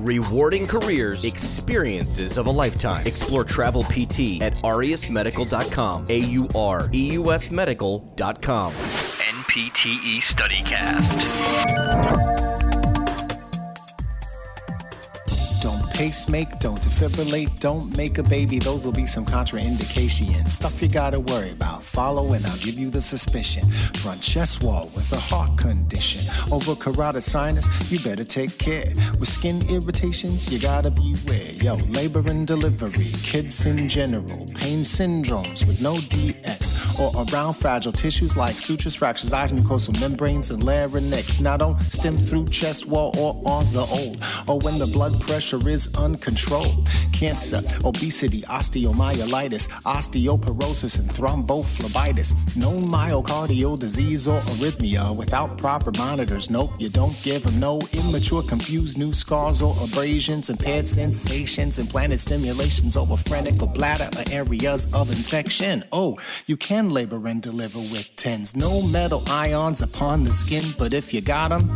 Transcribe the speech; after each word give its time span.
Rewarding 0.00 0.66
careers, 0.66 1.26
experiences 1.26 2.38
of 2.38 2.46
a 2.46 2.50
lifetime. 2.50 3.06
Explore 3.06 3.44
travel 3.44 3.84
PT 3.84 4.40
at 4.40 4.54
aureusmedical.com. 4.62 6.06
A 6.08 6.18
U 6.18 6.48
R 6.54 6.88
E 6.92 7.12
U 7.12 7.32
S 7.32 7.50
medical.com. 7.50 8.72
NPTE 8.72 10.22
StudyCast. 10.22 12.39
Don't 16.00 16.08
pacemake, 16.08 16.58
don't 16.60 16.80
defibrillate, 16.80 17.60
don't 17.60 17.94
make 17.94 18.16
a 18.16 18.22
baby. 18.22 18.58
Those 18.58 18.86
will 18.86 18.92
be 18.92 19.06
some 19.06 19.26
contraindications. 19.26 20.48
Stuff 20.48 20.80
you 20.80 20.88
gotta 20.88 21.20
worry 21.20 21.50
about. 21.50 21.84
Follow 21.84 22.32
and 22.32 22.44
I'll 22.46 22.56
give 22.56 22.78
you 22.78 22.88
the 22.88 23.02
suspicion. 23.02 23.70
Front 23.96 24.22
chest 24.22 24.62
wall 24.62 24.84
with 24.96 25.12
a 25.12 25.20
heart 25.20 25.58
condition. 25.58 26.22
Over 26.50 26.74
carotid 26.74 27.22
sinus, 27.22 27.92
you 27.92 27.98
better 28.00 28.24
take 28.24 28.56
care. 28.56 28.90
With 29.18 29.28
skin 29.28 29.60
irritations, 29.68 30.50
you 30.50 30.58
gotta 30.58 30.90
beware. 30.90 31.52
Yo, 31.60 31.76
labor 31.92 32.26
and 32.30 32.46
delivery, 32.46 33.10
kids 33.22 33.66
in 33.66 33.86
general, 33.86 34.46
pain 34.54 34.84
syndromes 34.84 35.66
with 35.66 35.82
no 35.82 35.96
DX. 35.96 36.69
Or 37.00 37.10
around 37.32 37.54
fragile 37.54 37.92
tissues 37.92 38.36
like 38.36 38.52
sutures, 38.52 38.94
fractures, 38.94 39.32
eyes, 39.32 39.52
mucosal 39.52 39.98
membranes, 40.00 40.50
and 40.50 40.62
larynx. 40.62 41.40
Now 41.40 41.56
don't 41.56 41.80
stim 41.80 42.14
through 42.14 42.46
chest 42.48 42.86
wall 42.86 43.16
or 43.18 43.40
on 43.50 43.64
the 43.72 43.86
old. 43.90 44.22
Or 44.46 44.58
when 44.58 44.78
the 44.78 44.86
blood 44.86 45.18
pressure 45.20 45.66
is 45.68 45.88
uncontrolled. 45.96 46.86
Cancer, 47.12 47.60
obesity, 47.84 48.42
osteomyelitis, 48.42 49.68
osteoporosis, 49.84 50.98
and 50.98 51.08
thrombophlebitis. 51.08 52.56
No 52.56 52.72
myocardial 52.88 53.78
disease 53.78 54.28
or 54.28 54.38
arrhythmia 54.40 55.16
without 55.16 55.56
proper 55.56 55.92
monitors. 55.96 56.50
Nope, 56.50 56.70
you 56.78 56.90
don't 56.90 57.18
give 57.22 57.44
them 57.44 57.58
no 57.58 57.78
immature, 57.92 58.42
confused 58.42 58.98
new 58.98 59.12
scars 59.12 59.62
or 59.62 59.74
abrasions, 59.82 60.50
impaired 60.50 60.86
sensations, 60.86 61.78
implanted 61.78 62.20
stimulations, 62.20 62.96
over 62.96 63.16
phrenic 63.16 63.62
or 63.62 63.68
bladder 63.68 64.10
or 64.18 64.24
areas 64.32 64.92
of 64.92 65.08
infection. 65.10 65.82
Oh, 65.92 66.18
you 66.46 66.56
can 66.56 66.89
labor 66.90 67.26
and 67.26 67.40
deliver 67.40 67.78
with 67.78 68.10
TENS. 68.16 68.56
No 68.56 68.82
metal 68.88 69.22
ions 69.28 69.82
upon 69.82 70.24
the 70.24 70.32
skin, 70.32 70.64
but 70.78 70.92
if 70.92 71.14
you 71.14 71.20
got 71.20 71.48
them, 71.48 71.66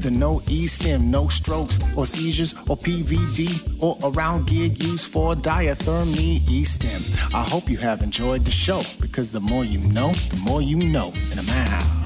the 0.00 0.10
no 0.10 0.42
E 0.48 0.66
stim, 0.66 1.10
no 1.10 1.28
strokes 1.28 1.78
or 1.96 2.06
seizures 2.06 2.52
or 2.68 2.76
PVD 2.76 3.82
or 3.82 3.96
around 4.04 4.46
gig 4.46 4.82
used 4.82 5.10
for 5.10 5.34
diathermy 5.34 6.48
E 6.48 6.64
stem. 6.64 7.00
I 7.34 7.42
hope 7.42 7.68
you 7.68 7.78
have 7.78 8.02
enjoyed 8.02 8.42
the 8.42 8.50
show 8.50 8.82
because 9.00 9.32
the 9.32 9.40
more 9.40 9.64
you 9.64 9.78
know, 9.92 10.12
the 10.12 10.40
more 10.44 10.62
you 10.62 10.76
know. 10.76 11.12
And 11.30 11.40
I'm 11.40 11.48
out. 11.72 12.03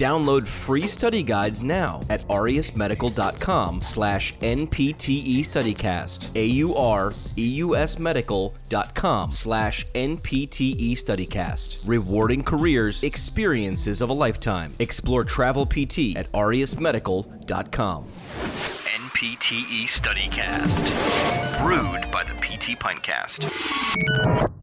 Download 0.00 0.46
free 0.46 0.86
study 0.86 1.22
guides 1.22 1.62
now 1.62 2.00
at 2.08 2.26
aureusmedical.com 2.28 3.82
slash 3.82 4.34
NPTE 4.38 5.40
StudyCast. 5.40 6.34
A-U-R-E-U-S 6.34 7.98
medical.com 7.98 9.30
slash 9.30 9.86
NPTE 9.94 10.92
StudyCast. 10.92 11.80
Rewarding 11.84 12.42
careers, 12.42 13.02
experiences 13.02 14.00
of 14.00 14.08
a 14.08 14.14
lifetime. 14.14 14.74
Explore 14.78 15.24
travel 15.24 15.66
PT 15.66 16.16
at 16.16 16.32
aureusmedical.com. 16.32 18.04
NPTE 18.04 19.84
StudyCast. 19.84 21.62
Brewed 21.62 22.10
by 22.10 22.24
the 22.24 22.32
PT 22.40 22.78
Pintcast. 22.78 24.59